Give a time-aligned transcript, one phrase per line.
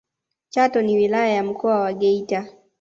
[0.49, 2.45] chato ni wilaya ya mkoa wa geita